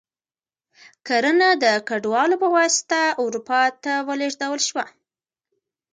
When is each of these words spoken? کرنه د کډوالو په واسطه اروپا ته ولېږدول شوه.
کرنه 1.07 1.49
د 1.63 1.65
کډوالو 1.87 2.35
په 2.43 2.47
واسطه 2.57 2.99
اروپا 3.23 3.61
ته 3.83 3.93
ولېږدول 4.07 4.59
شوه. 4.67 4.85